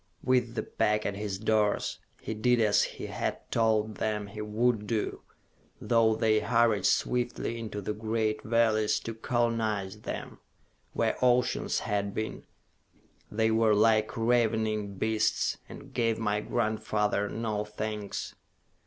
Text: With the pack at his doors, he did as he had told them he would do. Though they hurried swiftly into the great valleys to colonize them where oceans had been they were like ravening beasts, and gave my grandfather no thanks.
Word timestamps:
With 0.23 0.55
the 0.55 0.63
pack 0.63 1.05
at 1.05 1.15
his 1.15 1.37
doors, 1.37 1.99
he 2.19 2.33
did 2.33 2.59
as 2.59 2.81
he 2.81 3.05
had 3.05 3.37
told 3.51 3.97
them 3.97 4.25
he 4.25 4.41
would 4.41 4.87
do. 4.87 5.21
Though 5.79 6.15
they 6.15 6.39
hurried 6.39 6.87
swiftly 6.87 7.59
into 7.59 7.81
the 7.81 7.93
great 7.93 8.41
valleys 8.41 8.99
to 9.01 9.13
colonize 9.13 10.01
them 10.01 10.39
where 10.93 11.17
oceans 11.23 11.81
had 11.81 12.15
been 12.15 12.47
they 13.29 13.51
were 13.51 13.75
like 13.75 14.17
ravening 14.17 14.95
beasts, 14.95 15.59
and 15.69 15.93
gave 15.93 16.17
my 16.17 16.39
grandfather 16.41 17.29
no 17.29 17.63
thanks. 17.63 18.33